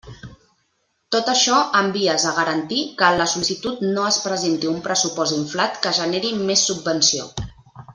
Tot 1.15 1.27
això 1.33 1.59
en 1.81 1.91
vies 1.97 2.25
a 2.31 2.33
garantir 2.39 2.81
que 3.03 3.11
en 3.11 3.19
la 3.21 3.29
sol·licitud 3.35 3.85
no 3.93 4.09
es 4.15 4.19
presenti 4.27 4.73
un 4.75 4.83
pressupost 4.91 5.41
inflat 5.41 5.83
que 5.87 5.97
generi 6.03 6.37
més 6.51 6.69
subvenció. 6.73 7.33